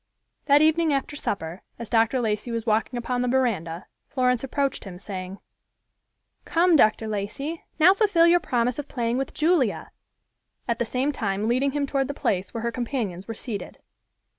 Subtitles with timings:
[0.45, 2.21] That evening after supper, as Dr.
[2.21, 5.37] Lacey was walking upon the veranda, Florence approached him, saying,
[6.43, 7.07] "Come, Dr.
[7.07, 9.91] Lacey, now fulfill your promise of playing with Julia,"
[10.67, 13.77] at the same time leading him toward the place where her companions were seated.